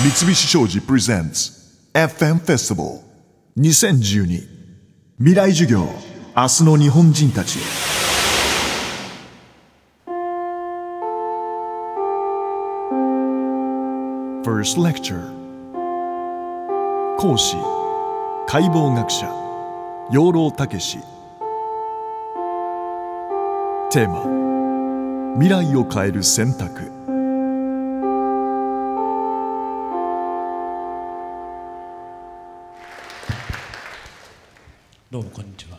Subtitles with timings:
[0.00, 1.50] 三菱商事プレゼンツ
[1.92, 3.00] FM フェスティバル
[3.60, 4.58] 2012
[5.18, 5.80] 未来授業。
[6.36, 7.58] 明日の日本人たち。
[7.58, 7.62] へ
[14.44, 15.18] First Lecture.
[17.18, 17.56] 講師。
[18.46, 19.26] 解剖学者。
[20.12, 20.98] 養老孟司。
[23.90, 25.34] テーマ。
[25.40, 26.97] 未来を変える選択。
[35.10, 35.78] どうもこんにちは。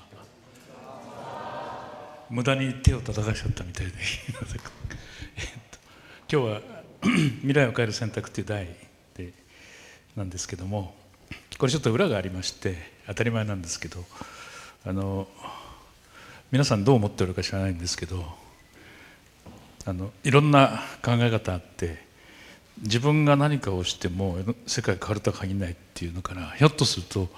[2.31, 3.93] 無駄に手を叩かしちゃったみたいで。
[6.27, 6.61] 今日は
[7.41, 8.75] 「未来を変える選択」という題
[9.15, 9.31] で
[10.15, 10.95] なんですけども
[11.59, 14.03] これちょっと裏がありまして当たり前なんですけど
[14.83, 15.27] あの
[16.49, 18.35] 皆さんどう思ってるか知らないんですけど
[19.85, 22.03] あのいろんな考え方あって
[22.79, 27.29] 自分が何かをしても世界変わるとは限らないっていうのからひょっとすると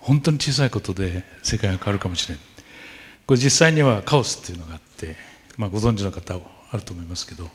[0.00, 2.44] 本当に小さいことで世界が変わるかもしれない
[3.26, 5.16] これ実際にはカオスっていうのがあって、
[5.56, 6.40] まあ、ご存知の方は
[6.72, 7.48] あると思いますけど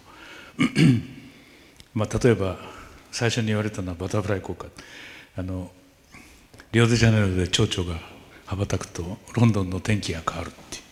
[1.93, 2.57] まあ例えば
[3.11, 4.67] 最初に言われたのはバタフライ効果。
[5.37, 5.71] あの
[6.71, 7.99] リオデジャネイロで蝶々が
[8.45, 10.83] 羽ばたくとロンドンの天気が変わるっていう、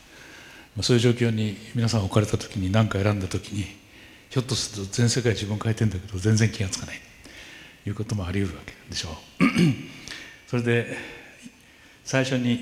[0.78, 3.66] まあ、そういう状況に皆さん置かれた時に何か選んだ時に
[4.30, 7.02] ひょっとすると全世界自分変えてんだけど全然気が付かない。
[7.84, 9.14] ということもあり得るわけでしょう。
[10.48, 10.98] それで
[12.04, 12.59] 最初に、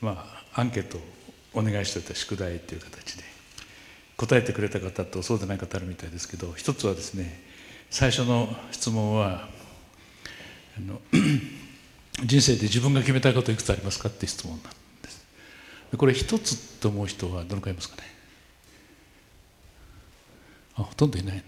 [0.00, 1.00] まあ、アンケートを
[1.54, 3.24] お願いしていた宿題という形で
[4.16, 7.42] 答えてくれた方とそうでない方あるみたいですけど一つはですね
[7.90, 9.48] 最初の質問は
[10.78, 11.00] あの
[12.24, 14.62] 人生で自分が決めたいこといくつありますかって質問なん
[15.02, 15.26] です。
[15.96, 18.02] これ一つと思う人はどのくらいいますかね。
[20.76, 21.44] あほとんどいない、ね、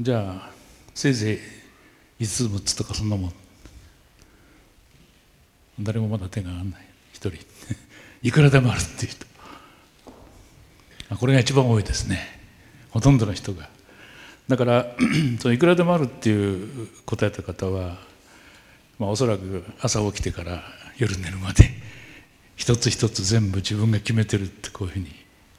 [0.00, 0.50] じゃあ
[0.94, 1.40] せいぜ
[2.18, 3.32] い5つ6つとかそんなもん。
[5.82, 6.86] 誰もまだ手が上がらない。
[7.12, 7.38] 一人。
[8.22, 9.26] いくらでもあるっていう人。
[11.18, 12.40] これが一番多いですね。
[12.90, 13.68] ほとんどの人が。
[14.48, 14.96] だから
[15.40, 17.98] そのいくらでもあるっていう答えた方は、
[18.98, 20.64] まあ、おそらく朝起きてから
[20.98, 21.70] 夜寝るまで
[22.56, 25.06] 一つ一つ全部自分が決めてるってこういうふうに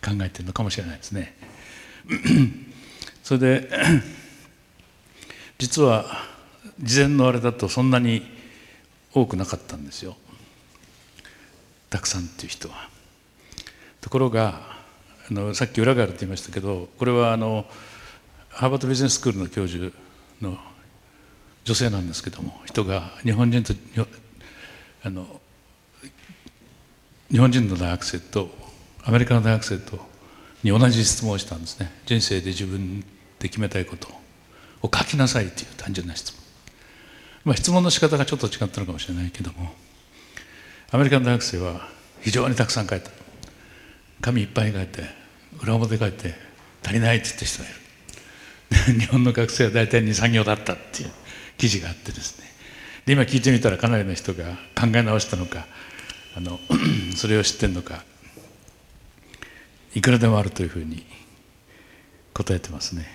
[0.04, 1.36] 考えてるのかもしれないですね。
[3.24, 3.70] それで
[5.58, 6.06] 実は
[6.82, 8.24] 事前のあれだとそんなに
[9.14, 10.16] 多くなかったんですよ。
[11.90, 12.90] たくさんっていう人は。
[14.00, 14.62] ところが
[15.30, 17.66] あのさっき裏があるって言いましたけどこれはあの
[18.50, 19.94] ハーバードビジネススクールの教授
[20.42, 20.58] の
[21.64, 23.74] 女性なんですけども人が日本人と
[25.04, 25.28] あの
[27.30, 28.50] 日本人の大学生と
[29.04, 30.00] アメリカの大学生と
[30.64, 31.92] に同じ質問をしたんですね。
[32.06, 33.02] 人生で自分
[33.40, 34.10] で決めたいこと
[34.82, 36.41] を書きなさいという単純な質問。
[37.44, 39.74] まあ、質問の仕方がちょっと違ったのかもしれないけども
[40.92, 41.88] アメリカの大学生は
[42.22, 43.10] 非常にたくさん書いた。
[44.22, 45.04] 紙いっぱい書いて
[45.62, 46.36] 裏表書いて
[46.84, 47.72] 足りないって言った人がい
[48.94, 49.00] る。
[49.00, 51.12] 日本の学生は大体23行だったっていう
[51.58, 52.52] 記事があってですね。
[53.06, 55.66] で今聞いてみたらかなりの人が考え直したのか
[56.36, 56.60] あの
[57.16, 58.04] それを知ってるのか
[59.96, 61.06] いくらでもあるというふうに
[62.34, 63.10] 答えてますね。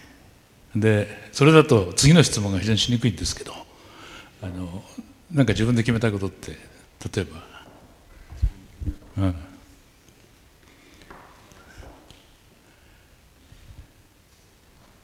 [0.75, 3.66] でそれだと次の質問が非常にしにくいんですけど
[4.43, 4.83] あの
[5.33, 6.53] なんか自分で決めたことって
[7.15, 7.43] 例えば、
[9.19, 9.31] うん、ま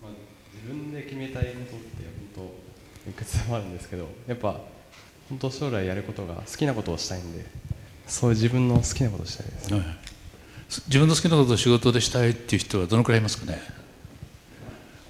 [0.04, 0.08] あ、
[0.54, 2.04] 自分で決めたいことって
[2.34, 2.50] 本
[3.06, 4.60] 当いくつもあるんですけどやっぱ
[5.28, 7.44] 本当将来やることが好きなことをしたいんで
[8.06, 9.82] そういう自分の好きなことをしたいです、はい、
[10.86, 13.82] 自分の好きなことを仕事でしたいっていう人はどのくらいいますかね。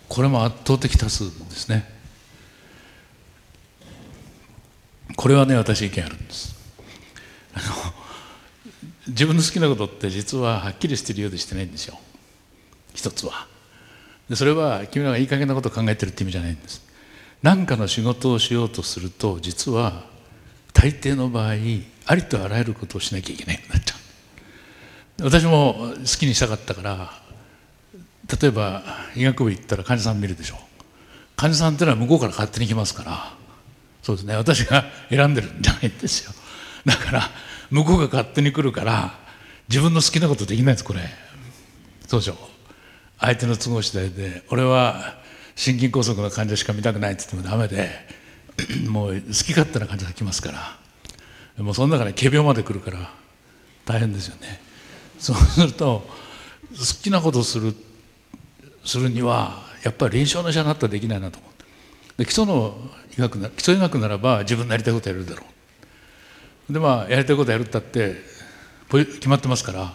[0.09, 1.91] これも圧倒的多数ですね
[5.17, 6.55] これはね私意見あるんです。
[7.55, 7.65] あの
[9.09, 11.99] 自分の好きなことって実ははっきりしてるようでしてないんですよ。
[12.95, 13.47] 一つは。
[14.29, 16.83] でそれは君らがいい加減なことを考えてるって意味じゃないんです。
[17.43, 20.05] 何かの仕事をしようとすると実は
[20.73, 21.55] 大抵の場合
[22.07, 23.95] ありとあらゆることをしなきゃいけないようになっちゃ
[25.21, 25.25] う。
[25.25, 27.13] 私も好きにしたかったから
[28.41, 28.83] 例えば
[29.15, 30.57] 医学部行ったら患者さん見るでしょ。
[31.37, 33.42] 患者さんっていうのは向こうから勝手に来ますから
[34.03, 34.37] そうですね。
[34.37, 36.33] 私が選んでるんじゃないんですよ。
[36.85, 37.31] だから
[37.71, 39.19] 向こうが勝手に来るから
[39.69, 41.01] 自分の好きなことできないですこれ。
[42.07, 42.37] そうでしょ
[43.19, 44.43] 相手の都合次第で。
[44.51, 45.17] 俺は
[45.55, 47.91] 心筋梗塞の患者しか見たくないって言ってもダメで
[48.89, 51.63] もう好き勝手な患者が来ますから。
[51.63, 53.13] もうその中で仮病まで来るから
[53.85, 54.61] 大変ですよね。
[55.19, 56.05] そうすると
[56.71, 57.77] 好きなことをする
[58.85, 61.52] するにはやっぱり臨床の医者になったらできないなと思って
[62.17, 62.77] で基礎の
[63.17, 65.45] 医学な基礎医学ならば自分のやりたいことやるだろ
[66.71, 66.73] う。
[66.73, 68.17] でまあやりたいことやるったって
[68.91, 69.95] 決まってますから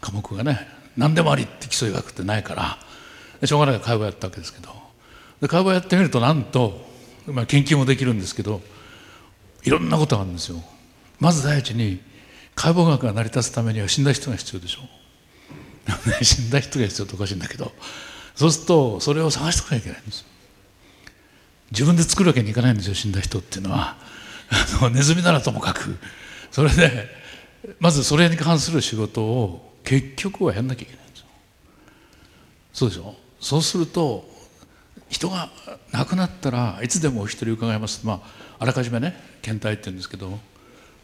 [0.00, 0.66] 科目がね
[0.96, 4.84] 何でもありって基礎医学ってないからしょうがないから解剖やったわけですけど。
[5.40, 6.80] で解剖やってみるとなんと、
[7.26, 8.62] まあ、研究もできるんですけど
[9.62, 10.62] いろんなことがあるんですよ。
[11.20, 12.00] まず第一に
[12.54, 14.80] 解剖学が成り立つためには死んだ人が必要でしょ
[16.22, 17.72] 死んだ人が必要っておかしいんだけど
[18.34, 20.24] そうするとそれを探しておかなきゃいけないんです
[21.70, 23.96] 自分で作るわけにいかないんですよ死んだ人っていうのは。
[24.50, 25.96] あのネズミならともかく。
[26.50, 27.08] それで
[27.80, 31.26] まずそれに関する仕事を結局はやんなきゃいけないんですよ。
[32.72, 33.14] そうでしょ？
[33.40, 34.28] そうすると
[35.08, 35.50] 人が
[35.92, 38.06] 亡くなったらいつでもお一人伺います。
[38.06, 38.20] まあ
[38.58, 40.38] あらかじめね検体って言うんですけど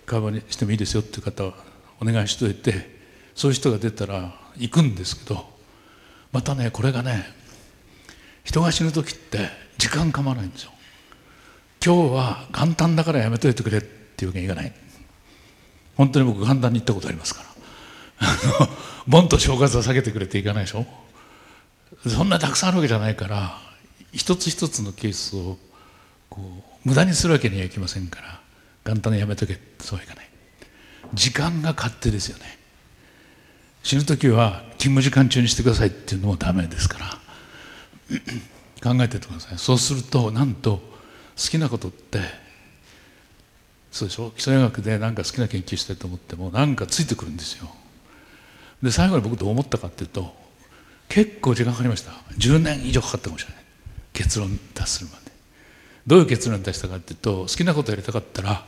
[0.06, 1.54] 会話にしてもいいですよっていう方は
[2.00, 3.00] お願いしといて
[3.34, 5.44] そういう人が出たら行くんですけど
[6.32, 7.24] またねこれがね
[8.44, 9.48] 人が死ぬ時って
[9.80, 10.72] 時間かまないんですよ。
[11.84, 14.72] 今日は簡単だからやめといてくれっていうわけにいかない。
[15.96, 17.48] 本当に僕簡単に言ったことありますから。
[18.28, 18.68] あの
[19.08, 20.84] ボンと正月は下げてくれっていかないでしょ。
[22.06, 23.58] そんなたくさんあるわけじゃないから
[24.12, 25.56] 一つ一つのケースを
[26.28, 26.42] こ
[26.84, 28.40] う無駄にするわけにはいきませんから
[28.84, 30.28] 簡単にやめとけそうはいかない。
[31.14, 32.58] 時間が勝手ですよね。
[33.82, 37.18] 死ぬ時は勤務時間中にしてくださいっていうのもダメですから。
[38.82, 39.58] 考えててください。
[39.58, 40.80] そうするとなんと好
[41.36, 42.20] きなことって
[43.90, 44.30] そうでしょ？
[44.30, 47.68] 基礎医学で何か好きな研究したいと思っても何かついてくるんですよ。
[48.82, 50.34] で最後に僕どう思ったかっていうと
[51.08, 52.12] 結構時間かかりました。
[52.38, 53.64] 10年以上かかったかもしれない。
[54.12, 55.30] 結論達するまで。
[56.06, 58.64] どういう結論に達したかっていうと好きなことやりたかったら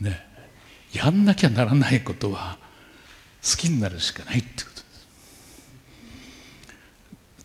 [0.00, 0.26] ね
[0.92, 2.58] やんなきゃならないことは
[3.42, 4.75] 好きになるしかないってこと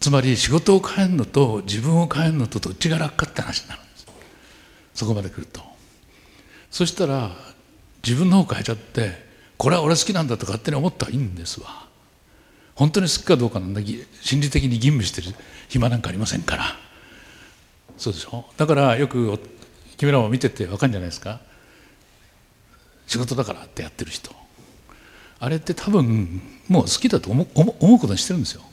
[0.01, 4.07] つまり仕事を変えるのと自分を変えるのとどっちが楽かって話になるんです。
[4.95, 5.61] そこまで来ると。
[6.71, 7.31] そしたら
[8.03, 9.23] 自分の方変えちゃって
[9.57, 11.87] これは俺好きなんだと勝手に思ったらいいんですわ。
[12.73, 13.81] 本当に好きかどうかなんだ。
[13.81, 15.35] 心理的に吟味してる
[15.69, 16.63] 暇なんかありませんから。
[17.95, 18.45] そうでしょ？
[18.57, 19.39] だからよく
[19.97, 21.41] 君らも見てて分かるんじゃないですか？
[23.05, 24.31] 仕事だからってやってる人。
[25.39, 28.63] あれって多分もう好きだと思思思うことにしてるんですよ。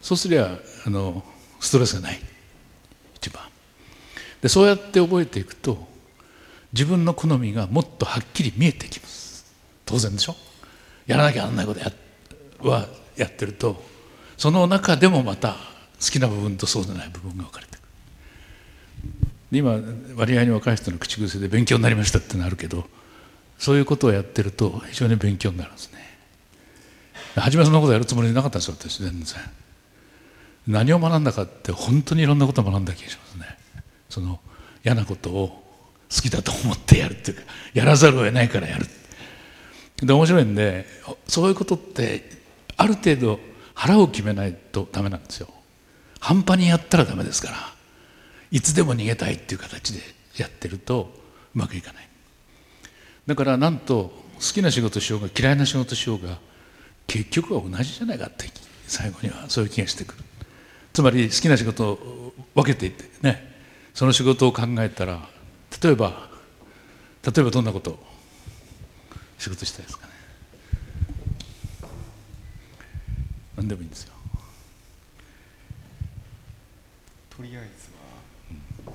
[0.00, 1.22] そうすりゃあの
[1.60, 2.20] ストレスがない。
[3.16, 3.42] 一番。
[4.40, 5.86] でそうやって覚えていくと
[6.72, 9.44] 自分の好みがもっとはっきり見えてきます。
[9.84, 10.36] 当然でしょ？
[11.06, 11.92] やらなきゃならないことや
[12.60, 13.82] はやってると
[14.36, 15.56] その中でもまた
[16.00, 17.80] 好きな部分とそうでない部分が分かれてくる。
[19.52, 19.78] 今
[20.16, 22.84] 割合に若い人の口癖で勉強になりましたってのあるけど
[23.58, 25.98] そういうことをやってると非常に勉強になるんですね。
[27.34, 29.40] 初めそんなことやるつもりなかったんですよ私全然。
[30.66, 33.58] 何を学んだかって本当にいろんなことを学んだ気がしますね。
[34.08, 34.40] その
[34.84, 35.64] 嫌なことを
[36.14, 37.42] 好きだと思ってやるっていうか
[37.74, 38.86] やらざるを得ないからやる。
[39.96, 40.86] で面白いんで
[41.26, 42.24] そういうことって
[42.76, 43.40] ある程度
[43.74, 45.48] 腹を決めないとダメなんですよ。
[46.18, 47.56] 半端にやったらダメですから。
[48.50, 50.00] いつでも逃げたいっていう形で
[50.36, 51.12] やってると
[51.54, 52.08] うまくいかない。
[53.26, 56.38] だからなんと好きな仕事しようが嫌いな仕事しようが
[57.06, 58.46] 結局は同じじゃないかって
[58.86, 60.24] 最後にはそういう気がしてくる。
[60.92, 63.50] つまり好きな仕事を分けていってね
[63.94, 65.28] その仕事を考えたら
[65.82, 66.28] 例えば
[67.24, 67.98] 例えばどんなことを
[69.38, 70.12] 仕事したいですかね。
[73.56, 74.12] 何でもいいんですよ。
[77.36, 77.90] とりあえず
[78.86, 78.92] は、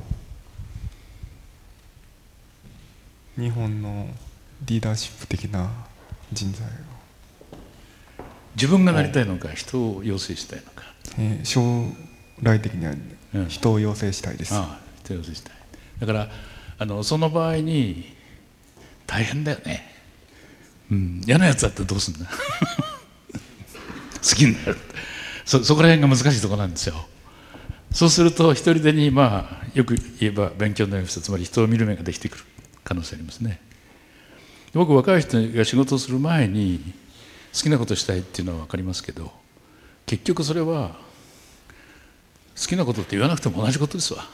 [3.44, 4.08] 日本の
[4.66, 5.70] リーダーシップ的な
[6.32, 6.70] 人材を、
[8.56, 11.86] 自分がなりたいのか人を養成したいのかえー将
[12.42, 12.94] 来的には
[13.48, 15.54] 人を養成したいです、ああ人を養成したい。
[16.00, 16.30] だから
[16.78, 18.14] あのその場合に
[19.08, 19.86] 大変だよね、
[20.92, 22.28] うん、嫌なやつだったらどうすんだ？
[24.22, 24.78] 好きになる。
[25.46, 27.08] そそこら辺が難しいところなんですよ。
[27.92, 32.44] そうすると一人でにまあよく言えば勉強になりますつまり人を見る目ができてくる
[32.84, 33.62] 可能性ありますね。
[34.74, 36.94] 僕若い人が仕事をする前に
[37.54, 39.32] 好きなことしたいっていうのは分かりますけど
[40.06, 40.96] 結局それは
[42.60, 44.26] 好きなことって言わなくても同じことですわ。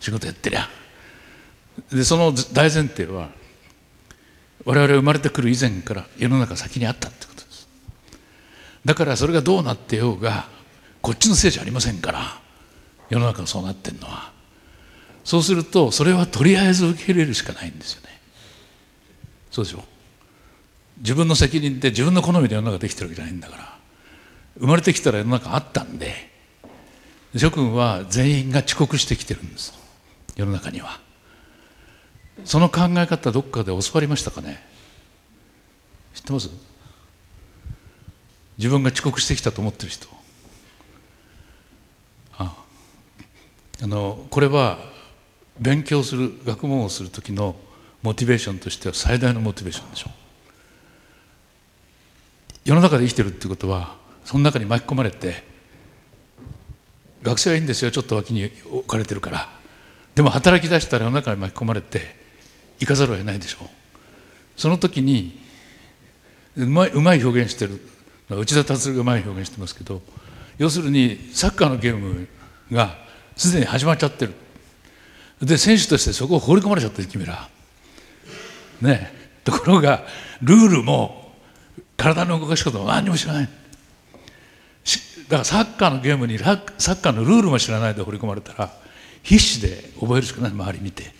[0.00, 0.68] 仕事やってりゃ。
[1.92, 3.30] でその大前提は
[4.64, 7.68] 我々生まれてくる以前から世の中先にあったってことです。
[8.84, 10.48] だからそれがどうなってようが
[11.02, 12.40] こっちのせいじゃありませんから。
[13.10, 14.32] 世の中がそうなってんのは。
[15.24, 18.08] そうするとそれはとりあえず受け入れるしかないんですよね。
[19.50, 19.84] そうでしょ？
[20.98, 23.77] 自分の責任って自分の好みで世の中できてるわけじゃないんだから。
[24.58, 26.14] 生まれてきたら世の中あったんで
[27.36, 29.74] 諸君は全員が遅刻してきてるんです。
[30.36, 31.00] 世の中には。
[32.44, 34.64] その考え方どっかで教わりましたかね？
[36.14, 36.48] 知ってます？
[38.56, 40.08] 自分が遅刻してきたと思ってる人。
[42.38, 42.54] あ
[43.82, 44.78] あのこれは
[45.60, 47.56] 勉強する学問をする時の
[48.02, 50.10] モチベーションとしては最大のモチベーションでしょ。
[50.10, 50.12] う
[52.64, 53.96] 世の中で生きてるってことは
[54.28, 55.42] その中に巻き込まれて
[57.22, 59.48] 学生はいいんですよちょっと脇に置かれてるから。
[60.14, 62.14] でも働き出したら世の中に巻き込まれて
[62.78, 63.68] 行かざるを得ないでしょう。
[64.54, 65.40] その時に
[66.58, 67.80] うまいうまい表現してる
[68.28, 70.02] 内田達がうまい表現してますけど
[70.58, 72.28] 要するにサッカーのゲーム
[72.70, 72.98] が
[73.34, 74.34] すでに始まっちゃってる。
[75.40, 77.48] で選手としてそこを放り込まれちゃってる君ら。
[78.82, 79.10] ね。
[79.42, 80.04] ところが
[80.42, 81.32] ルールも
[81.96, 83.48] 体の動かし方も何にも知らない。
[85.28, 88.72] だからサッカーのゲームにサッカーのルールも知らないで放り込まれたら
[89.22, 91.12] 必死で覚えるしかない周り見て。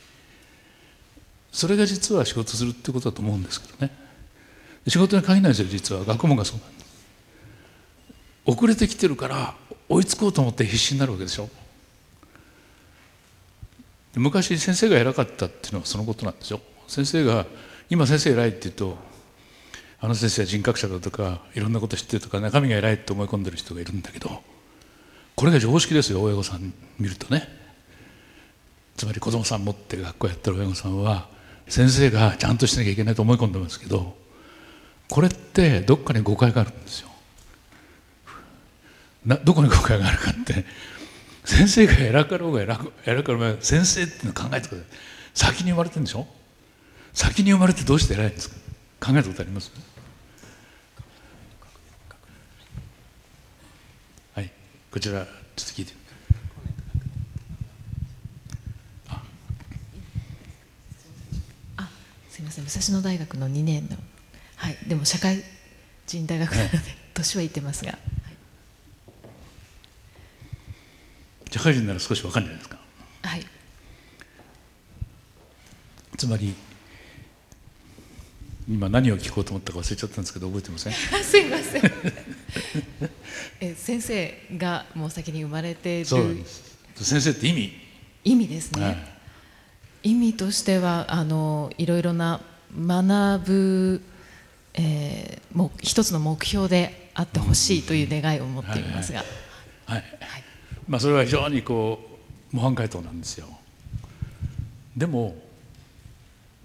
[1.51, 3.93] それが実は仕事するってことだと思うんですけどね。
[4.87, 6.89] 仕事に限らないですよ実は学問がそうなんです
[8.47, 9.55] 遅れてきてるから
[9.89, 11.49] 追いつこうと思って必死になるわけでしょ。
[14.15, 16.61] 昔先生が偉かったっていうのはそのことなんですよ。
[16.87, 17.47] 先生が
[17.91, 18.97] 今先生偉いって言うと
[20.01, 24.43] あの先生は人格者だとかいろんなこと知ってるとか中身が偉いって思い込んでる人がいるんだけど
[25.35, 27.49] これが常識ですよ親御さん見るとね。
[28.97, 31.29] つまり子供さん持って学校やってる親御さんは
[31.69, 34.17] 先生がちゃんとしなきゃいけないと思い込んでますけど
[35.09, 37.09] これってどっかに誤解があるんですよ。
[39.25, 40.65] などこに誤解があるかって
[41.45, 45.55] 先生が偉かろうが偉か偉かろうが先生っていうの考えてください。
[45.55, 46.27] 先に生まれてるんでしょ？
[47.15, 48.57] 先に生まれてどうして偉いんですか？
[49.01, 49.71] 考えたことあります？
[54.35, 54.51] はい
[54.91, 55.93] こちらちょっと聞いて。
[61.77, 61.89] あ
[62.29, 63.97] すみません武蔵野大学の2年の
[64.57, 65.43] はいでも社会
[66.07, 66.79] 人大学なので、
[67.15, 68.01] 年は言ってますが、はい、
[71.53, 72.79] 社会人なら少し分かるんないですか？
[73.23, 73.47] はい。
[76.17, 76.55] つまり
[78.69, 80.93] 今何を聞こうと思ったか忘れちゃったんですけど覚えてません？
[81.25, 81.83] すいません。
[83.61, 86.37] え先生がもう先に生まれてそう
[86.97, 87.73] 先生って意味？
[88.25, 88.91] 意味ですね、は
[90.05, 90.11] い。
[90.11, 92.41] 意味としてはあのいろいろな
[92.79, 94.03] 学ぶ、
[94.75, 99.25] えー、もう一つの目標であってほしいという願いを持っていますが、
[99.87, 100.05] はい、
[100.87, 102.19] まあそれは非常にこ
[102.53, 103.49] う模範解答なんですよ。
[104.97, 105.37] でも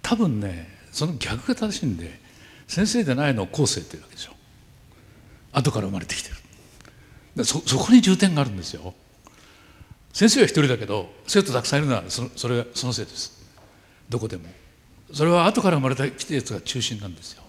[0.01, 2.19] 多分ねその逆が正しいんで
[2.67, 4.33] 先生でないのを後世っていうわけでしょ。
[5.51, 6.29] 後から生まれてきて
[7.35, 7.43] る。
[7.43, 8.93] そそこに重点があるんですよ。
[10.13, 13.43] 先生は一人だけど生徒たくさんいるのはそそれがそのせいです。
[14.07, 14.43] どこでも。
[15.12, 17.43] それは後から生まれてきたやつが中心なんですよ。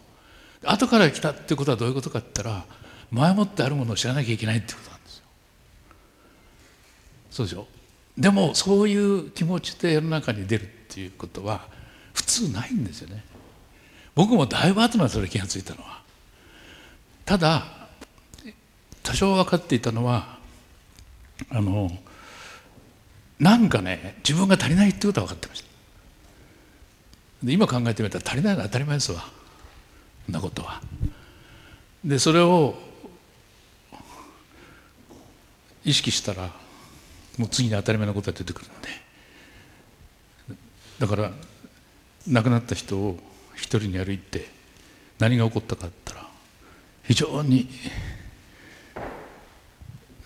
[0.65, 2.65] 後から来たってことはどういうことかって言ったら
[3.11, 5.25] 前もってあるものを知らなきゃいけないってことなんですよ。
[7.31, 7.67] そうでしょ？
[8.17, 11.69] でもそういう気持ちで世の中に出るっていうことは
[12.15, 13.25] 普通ないんですよね。
[14.15, 16.03] 僕もだいぶ後なんそれ気がついたのは。
[17.25, 17.67] ただ
[19.03, 20.39] 多少分かっていたのは
[21.51, 21.91] あの
[23.39, 25.69] なんかね自分が足りないってことは分かってました。
[27.43, 29.25] で今考えてみたら足りないのは当たり前ですわ。
[30.27, 30.81] そんなことは。
[32.05, 32.75] でそれを
[35.85, 36.51] 意識したら
[37.37, 38.89] もう次に当たり前のことが出てくるんで。
[40.99, 41.33] だから
[42.29, 43.19] 亡くなった人を
[43.55, 44.49] 一人に歩いて
[45.19, 46.29] 何が起こったかったら
[47.05, 47.69] 非常に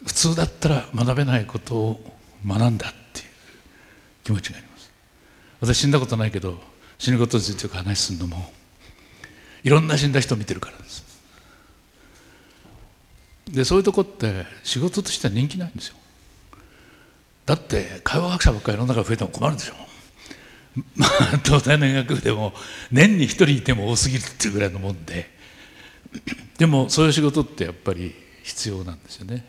[0.07, 2.17] 普通だったら学べないことを
[2.47, 3.27] 学んだっていう
[4.25, 4.91] 気持ちがあります。
[5.61, 6.59] 私死んだことないけど
[6.99, 8.53] 死ぬことについて話するのも
[9.65, 11.05] いろんな死んだ人を見てるからです。
[13.51, 15.97] でそういうとこって仕事としては人気ないんですよ。
[17.47, 19.88] だって会話学者ばっかり世の中増えても困るでしょ。
[20.97, 22.53] まあ東大の医学部でも
[22.91, 25.37] 年に一人いても多すぎるっていうぐらいのもんで。
[26.57, 29.45] でもそういう仕事ってやっぱり必要なんですよね。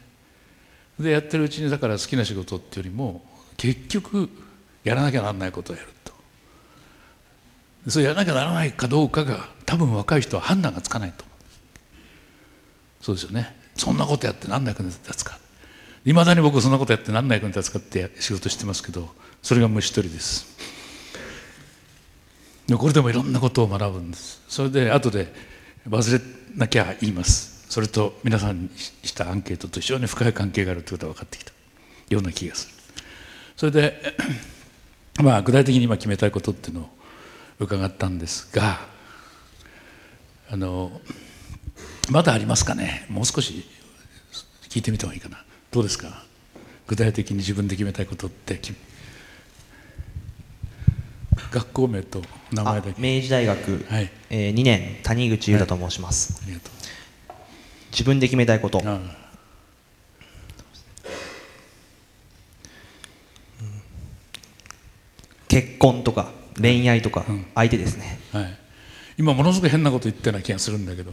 [1.00, 4.30] でやってるうちにだから好きな仕事っていうよりも結局
[4.84, 6.14] やらなきゃならないことをやると。
[7.88, 11.24] それやらなきゃならないかどうかが多分若い人は判断がつかないと
[13.02, 13.56] そうですよね。
[13.76, 15.40] そんなことやって何の役に立つか。
[16.06, 19.10] いまだに僕そんなことやって何の役に立つかって仕事してますけど
[19.42, 20.59] それが虫取りです。
[22.78, 24.42] これでもいろんなことを学ぶんです。
[24.48, 25.34] それで後で
[25.88, 26.24] 忘れ
[26.56, 27.66] なきゃ言います。
[27.70, 28.70] それと皆さんに
[29.04, 31.52] したアンケートと非常に深い関係があるということが分かってきた。
[32.10, 32.74] ような気がする。
[33.56, 34.02] それで
[35.22, 36.90] まあ具体的に今決めたいことっていうのを
[37.60, 38.80] 伺ったんですが
[40.50, 41.02] あの
[42.10, 43.06] まだありますかね？
[43.10, 43.66] もう少し
[44.70, 45.44] 聞いてみた方がいいかな。
[45.72, 46.24] どうですか？
[46.88, 48.60] 具体的に自分で決めたいことって
[51.52, 53.02] 学校名と名前だけ。
[53.02, 54.12] 明治大学、はい。
[54.30, 56.72] えー2年谷口優太と申します、ありがとう。
[57.92, 58.82] 自分で決めたいこと。
[58.86, 59.00] あ
[65.48, 66.32] 結婚とか
[66.62, 68.58] 恋愛とか相手ですね、あはい、
[69.18, 71.12] 今ものすごい変なこと言ったような気がするんだけど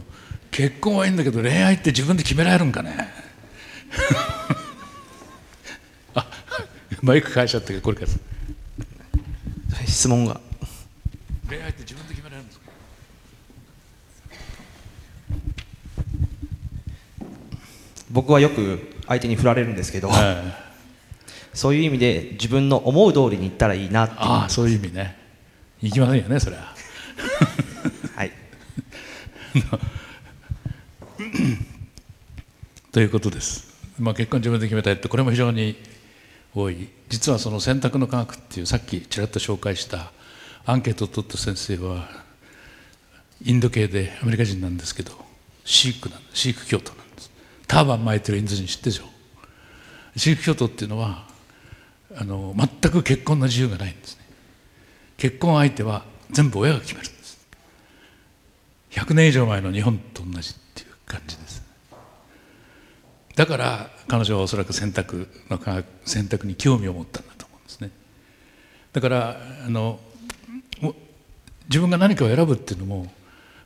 [0.51, 2.95] 結婚はいいんだけど恋愛って自分で決められるんかね？
[6.13, 6.29] あ
[7.01, 8.11] マイク返しちゃったけどこれから
[9.85, 10.39] 質問が。
[11.49, 12.71] 恋愛って自分で決められるんですか？
[18.11, 20.37] 僕はよく相手に振られるんですけど、はい。
[21.53, 25.17] そういう意味で自分の思う通りにいったらいいなってああそういう意味ね。
[25.81, 26.73] 行きませんよねそれは
[28.15, 28.31] はい。
[32.91, 33.67] ということです、
[33.99, 35.75] まあ、結婚自分で決めたいってこれも非常に
[36.61, 36.89] 多い。
[37.09, 40.11] 実はその選択の科学っていうさっきちらっと紹介した
[40.65, 42.09] アンケートを取った先生は
[43.43, 45.11] インド系でアメリカ人なんですけど
[45.63, 47.31] シークなんシーク教徒なんです。
[47.67, 49.05] ターバン巻いてるインド人知ってでしょ？
[50.15, 51.27] シーク教徒っていうのは
[52.15, 54.25] あの全く結婚の自由がないんですね。
[55.17, 57.37] 結婚相手は全部親が決めるんです。
[58.91, 61.66] 100年以上前の日本と同じっていう感じです。
[63.37, 67.91] だから彼女はおそらく選択の科学選択に興味を持ったんだと思うんですね。
[68.91, 69.99] だからあの
[71.69, 73.13] 自分が何かを選ぶっていうのも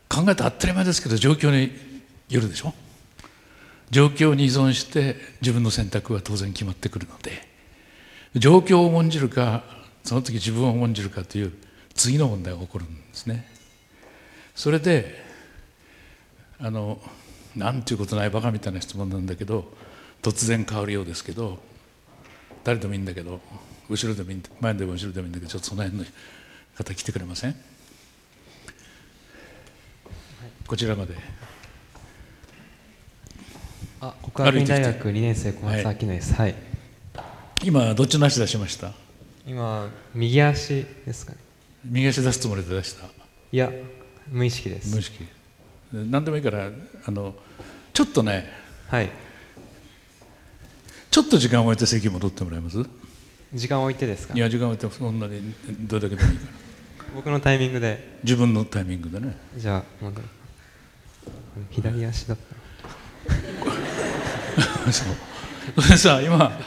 [0.09, 1.71] 考えたら当たり前ですけど状況に
[2.29, 2.73] よるでしょ？
[3.91, 7.47] 状況に依存して自分の選択は当然決まってくるので
[8.35, 9.63] 状況を重んじるか
[10.03, 11.53] その時自分を重んじるかという
[11.93, 13.49] 次の問題が起こるんですね。
[14.53, 15.23] それで
[16.59, 16.99] あの
[17.55, 19.71] なんていうことないバカみたいな質問なんだけど
[20.21, 21.59] 突然変わるようですけど
[22.63, 23.41] 誰でもいいんだけど
[23.89, 26.05] 後ろでもいいんだ前でも後ろでもいいんだけどちょっとその辺の
[26.77, 27.55] 方来てくれません、
[30.65, 31.15] こちらまで。
[33.99, 36.33] あ国学院大学2年生小松明乃です。
[36.33, 36.55] はい、
[37.63, 38.93] 今どっちの足出しました？
[39.45, 41.37] 今右足ですかね。
[41.85, 43.05] 右足出すつもりで出した？
[43.51, 43.69] いや
[44.29, 44.91] 無意識です。
[44.91, 45.23] 無意識
[45.91, 46.69] 何でもいいから
[47.05, 47.35] あの
[47.93, 48.49] ちょっとね
[48.87, 49.09] はい。
[51.09, 52.77] ちょっと時間を置いて席戻ってもらえます？
[53.53, 54.33] 時間を置いてですか？
[54.33, 56.51] いや時間を置いてそんなにどれだけでもいいから。
[57.15, 58.19] 僕のタイミングで。
[58.23, 59.35] 自分のタイミングでね。
[59.57, 60.27] じゃあ戻る。
[61.69, 62.37] 左足だっ
[64.85, 64.91] た。
[64.91, 65.07] そう。
[65.81, 66.57] それでさ今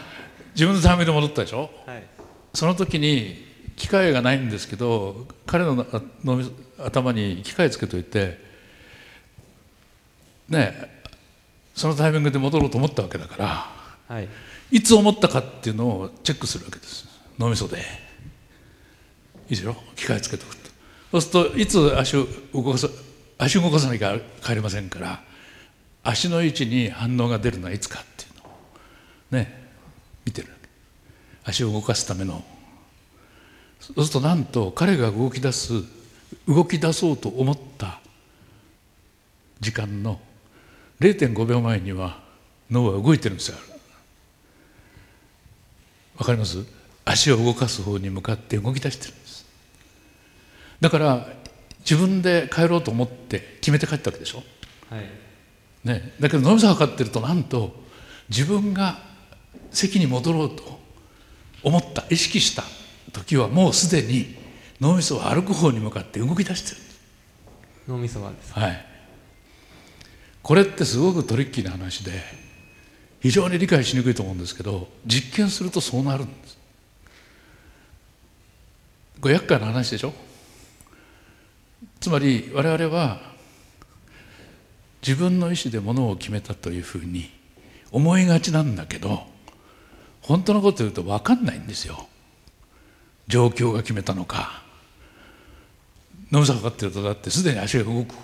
[0.54, 1.70] 自分のタイミングで戻ったでしょ？
[1.86, 2.04] はい。
[2.52, 5.86] その時に機械がないんですけど彼の
[6.78, 8.38] 頭に機械つけといて
[10.48, 11.02] ね
[11.74, 13.74] そのタイミングで戻ろうと思ったわけだから
[14.08, 14.28] はい。
[14.70, 17.06] いつ思ったかっていうのをチェックするわけです。
[17.38, 17.78] 脳みそで。
[17.78, 17.80] い
[19.48, 20.70] いでしょ機械つけとくと
[21.12, 22.88] そうするといつ足を動かさ
[23.38, 25.22] 足を動かさなきゃ帰れませんから
[26.02, 29.70] 足の位置に反応が出るのはいつかっていうのをね
[30.24, 30.68] 見てるわけ。
[31.44, 32.42] 足を動かすための。
[33.80, 35.74] そうするとなんと彼が動き出す
[36.48, 38.00] 動き出そうと思った
[39.60, 40.18] 時間の
[41.00, 42.20] 0.5秒前には
[42.70, 43.56] 脳は動いてるんですよ。
[46.16, 46.64] わかります？
[47.04, 49.44] 足を動かす方に向かって動き出してるんです。
[50.80, 51.26] だから
[51.80, 54.42] 自分で帰ろうと思って決めて帰ったわけでしょ、
[54.90, 55.04] はい。
[55.84, 57.74] ね、だけど脳みそ測ってるとなんと
[58.30, 58.98] 自分が
[59.70, 60.80] 席に戻ろうと
[61.62, 62.62] 思った意識した
[63.12, 64.34] 時はもうすでに
[64.80, 66.76] 脳みそは歩く方に向かって動き出してる。
[66.76, 67.00] んです
[67.88, 68.86] 脳みそはですはい、
[70.44, 72.12] これってすごくトリッキーな話で
[73.20, 76.58] 非常に理解しにくいと思うんですけど実験するとそうなるんです。
[79.22, 80.12] これ厄介な話でしょ？
[81.98, 83.20] つまり我々は
[85.00, 87.30] 自分の意思でものを決めたというふうに
[87.90, 89.22] 思いがちなんだけど
[90.20, 92.06] 本当のこと言うと分かんないんですよ。
[93.28, 94.62] 状況が決めたのか。
[96.30, 98.14] 脳みそ測ってるとだってすでに足が動く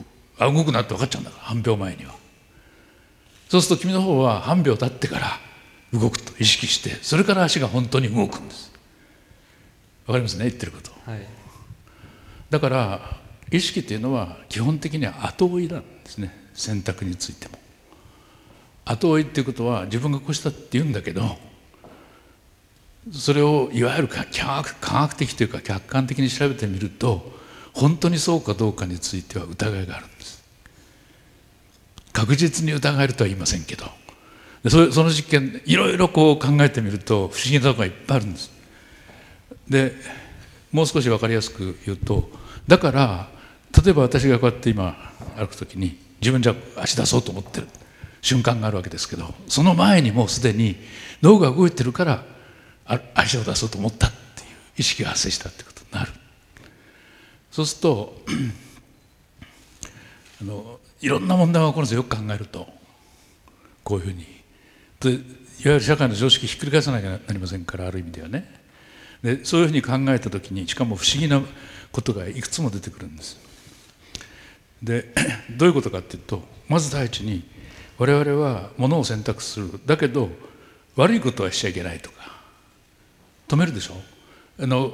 [0.41, 2.15] あ動くなって分かっちゃうんだから半秒前には。
[3.49, 5.39] そうすると君の方は半秒経ってから
[5.93, 8.73] 動くと意識してそれから足が本当に動くんです。
[10.07, 10.91] わかりますね言ってること。
[11.09, 11.27] はい。
[12.49, 13.19] だから
[13.51, 17.59] 意識っていうのは基本的には後追いなんですね選択についても。
[18.87, 21.39] 後追いっていうことは自分がこうしたって言うんだけど
[23.13, 27.31] それをいわゆる科学科学的というか客観的に調べてみると
[27.73, 30.20] 本当にそうかどうかについては疑いがあるんです
[32.21, 33.87] 確実に疑えるとは言いませんけど。
[34.69, 38.51] その実験いろいろこう考えてみると不思議なところがいっぱいあるんです。
[39.71, 39.95] で
[40.71, 42.29] もう少し分かりやすく言うと
[42.69, 43.29] だから
[43.83, 44.97] 例えば私がこうやって今
[45.37, 47.69] 歩く時に自分じゃ足出そうと思ってる
[48.21, 50.77] 瞬間があるわけですけどその前にもうすでに
[51.23, 52.23] 脳が動いてるから
[53.15, 56.13] 足を出そうと思ったっていう意識が発生したってことになる。
[57.51, 58.21] そうすると
[60.43, 61.99] あのいろんな問題が起こるんですよ。
[61.99, 62.67] よく考えると。
[63.83, 64.27] こういうふうに。
[65.01, 65.21] でいわ
[65.65, 68.61] ゆる社会の常識ひっくり返さなきゃなりませんからある意味ではね。
[69.23, 71.43] でそういうふうに考えた時にしかも不思議な
[71.93, 73.39] ことがいくつも出てくるんです。
[74.83, 75.13] で
[75.57, 77.45] どういうことかっていうとまず第一に
[77.99, 79.81] 我々はものを選択する。
[79.87, 80.31] だけど
[80.97, 82.41] 悪いことはしちゃいけないとか。
[83.49, 83.95] 止めるでしょ。
[84.63, 84.93] あの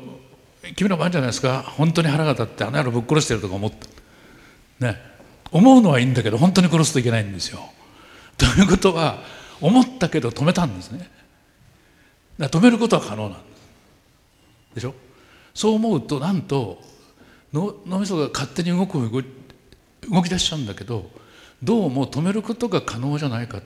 [0.74, 1.62] 君の番じゃないですか。
[1.62, 3.72] 本当に腹が立ってあの野郎ぶっ殺してるとか思っ
[4.80, 5.15] たね。
[5.52, 7.60] 思うのはいいんだけど本当に殺すといけないんですよ。
[8.36, 9.18] ということは
[9.60, 11.08] 思ったけど止めたんですね。
[12.38, 14.74] だ止めることは可能なんです。
[14.74, 14.94] でしょ？
[15.54, 16.82] そう思うとなんと
[17.52, 18.98] 脳みそが勝手に動く
[20.10, 21.10] 動き出しちゃうんだけど
[21.62, 23.62] どうも止めることが可能じゃないか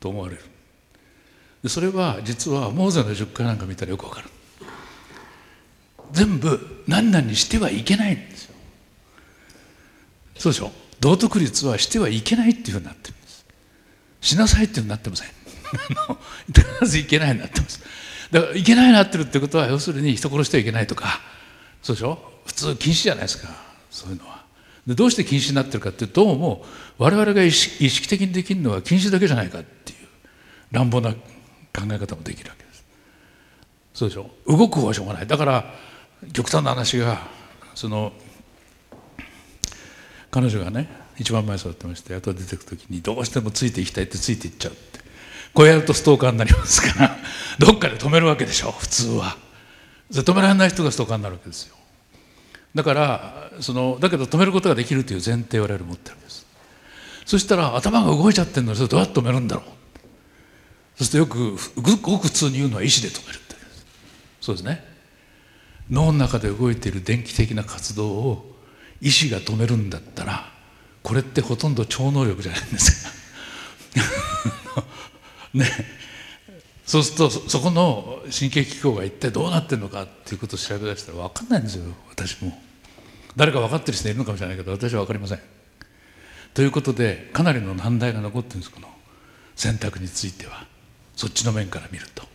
[0.00, 0.42] と思われる。
[1.62, 4.28] でそれは実はモーゼの10回なんか見たらよくわかる。
[6.10, 8.54] 全部何々してはいけないんですよ。
[10.36, 10.72] そうでしょ？
[11.00, 13.46] 道徳律はしてはいけないっていうふうになってるんです。
[14.20, 15.28] しなさいっていうふうになってません。
[16.52, 17.80] 必ずいけないになってます。
[18.30, 21.20] だからいけないなってるってことは要するに人殺してはいけないとか
[21.82, 22.18] そうでしょ？
[22.46, 23.48] 普通禁止じゃないですか。
[23.90, 24.44] そういうのは。
[24.86, 26.64] でどうして禁止になってるかってどうも
[26.98, 29.98] 我々が意識意識的にできるのは禁止だけじゃないかっていう
[30.72, 31.18] 乱暴な考
[31.90, 32.84] え方もできるわけです。
[33.94, 34.30] そうでしょ？
[34.46, 35.26] 動く方はしょうがない。
[35.26, 35.74] だから
[36.32, 37.26] 極端な話が
[37.74, 38.12] その
[40.30, 40.88] 彼女がね
[41.18, 45.00] 一番前座ってまして後で出てく時にどうしてもついていきたいってついていっちゃうって。
[45.52, 47.16] こうやるとストーカーになりますから
[47.58, 49.36] どっかで止めるわけでしょ普通は。
[50.12, 51.74] 止められない人がストーカーになるわけですよ。
[52.74, 56.46] だからそのだけど止めることができるという前提を我々持ってるんです。
[57.26, 59.64] そしたら頭が動いちゃってるのにそれどうやって止めるんだろう。
[60.98, 63.56] そうするとよくごく普通に言うのは意志で止めるって
[64.40, 64.84] そうですね。
[65.90, 68.49] 脳の中で動いている電気的な活動を
[69.00, 70.50] 意志が止めるんだったら
[71.02, 74.84] これってほとんど超能力じゃないんですか。
[75.54, 75.66] ね。
[76.84, 81.84] そうするとそこの神経機構が一体どうなってるのかっていうことを調べ出したら分かんないんですよ。
[82.10, 82.60] 私も。
[83.36, 85.40] 誰か分かってる人いるのかもしれないけど私は分かりません。
[86.52, 88.88] ということでかなりの難題が残ってるんですこの
[89.54, 90.66] 選択については。
[91.16, 92.26] そっちの面から見ると。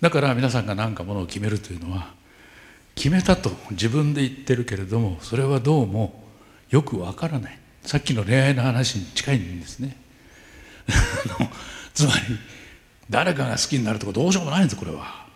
[0.00, 2.14] だから皆さんが何かものを決めるというのは
[3.00, 6.22] 決めたと自分で言ってるけれどもそれはどうも
[6.68, 7.58] よくわからない。
[7.80, 9.96] さっきの恋愛の話に近いんですね。
[11.94, 12.20] つまり
[13.08, 15.26] 誰かが好きになるとかどうしようもないんですこれは。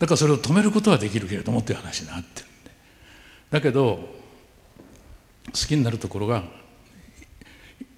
[0.00, 2.70] だからそれを止めることはできるけれどもっていう話になってるんで。
[3.52, 4.12] だけど
[5.46, 6.42] 好きになるところが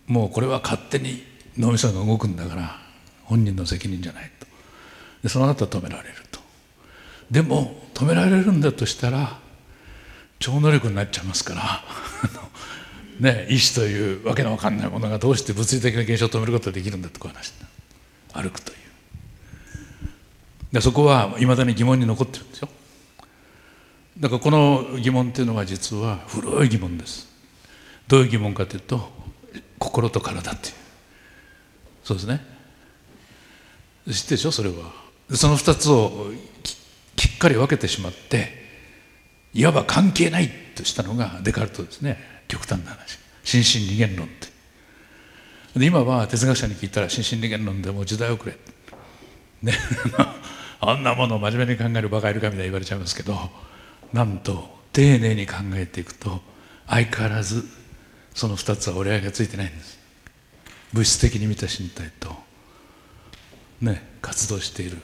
[0.07, 1.25] もうこれは勝手に
[1.57, 2.79] 脳みそが動くんだから
[3.25, 4.47] 本人の責任じゃないと。
[5.23, 6.42] でその後は止められると。
[7.33, 9.39] でも止められるんだとしたら
[10.39, 11.85] 超能力になっちゃいますから。
[13.21, 17.53] ね意志というわけのわかんないものがどうして物理的な現象を止めることができるんだという話
[18.33, 18.79] 歩くという。
[20.73, 22.69] でそこはいまだに疑問に残ってるんですよ。
[24.19, 27.29] だからこの疑問っていうのは実は古い疑問です。
[28.09, 29.11] どういう疑問かというと
[29.79, 30.75] 心と体っていう。
[32.05, 32.45] そうですね。
[34.11, 34.53] 知ってでしょ？
[34.53, 34.93] それは。
[35.35, 36.33] その2つを
[37.17, 38.63] きっかり分けてしまって
[39.55, 42.19] いわば関係ないとしたのがデカルトですね。
[42.49, 43.19] 極端な話。
[43.45, 44.53] 心身二元論って。
[45.79, 48.57] で今は哲学者に聞いたら心身二元論でもう時代遅れ。
[49.63, 49.75] ね
[50.81, 53.51] あんなものを真面目に考えるバカいるかみたいに言われちゃいますけど
[54.13, 56.43] なんと丁寧に考えていくと
[56.89, 57.65] 相変わらず
[58.35, 59.99] その2つは折り合いがついてないんです。
[60.93, 62.35] 物質的に見た身体と
[63.81, 64.99] ね活動している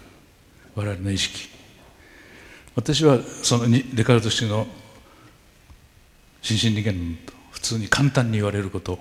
[0.74, 1.57] 我々の意識。
[2.78, 4.68] 私はそのデカルト式の
[6.42, 9.00] 心身理論と普通に簡単に言われること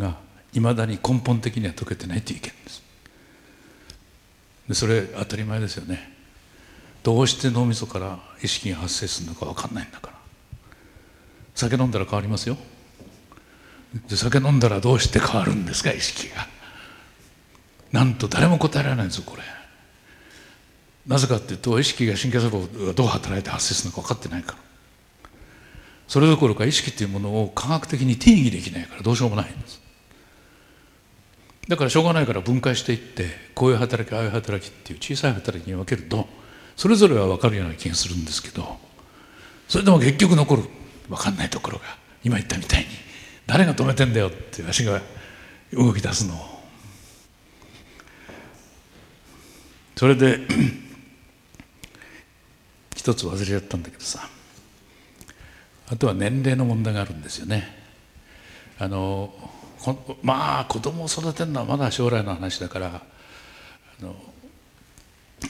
[0.00, 0.16] が
[0.52, 2.82] いまだに根本的には解けてないという意見です。
[4.66, 6.12] でそれ当たり前ですよね。
[7.04, 10.14] どうして脳みそから意識が発生するのか分かんないんだから。
[11.54, 12.56] 酒飲んだら変わりますよ。
[14.08, 16.48] で酒飲んだらどうして変わるんですか意識が。
[17.92, 19.61] なんと誰も答えられないんですよこれ。
[21.06, 24.58] なぜかっていうと意識が神経細胞がどう働いて発生するのか分かってないから。
[26.08, 29.80] それどころか意識っていうものを科学的に定義できないからどうしようもないんです。
[31.68, 36.28] だからしょうがないから分解していってこういう働きああいう働きっていう小さい働きに分けると
[36.76, 38.78] それぞれは分かるような気がするんですけど
[39.68, 40.62] それでも結局残る
[41.08, 41.84] 分かんないところが
[42.24, 42.86] 今言ったみたいに
[43.46, 45.00] 誰が止めてんだよって足が
[45.72, 46.34] 動き出すの。
[46.34, 46.38] を
[49.96, 50.40] それで
[53.02, 54.28] 一つ忘れちゃったんだけどさ。
[55.88, 57.66] あとは年齢の問題があるんですよね。
[58.78, 59.34] あの
[60.22, 64.14] まあ子供を育てるのはまだ将来の話だからあの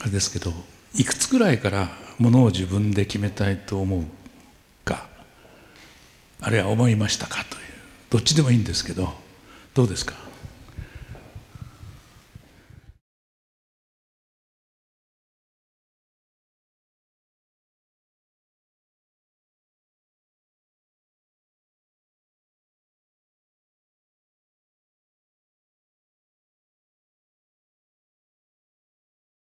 [0.01, 0.51] あれですけど
[0.95, 4.05] いくつぐらいからものを自分で決めたいと思う
[4.87, 5.07] か
[6.41, 7.62] あるいは思いましたかという
[8.09, 9.12] どっちでもいいんですけど
[9.75, 10.15] どうですか？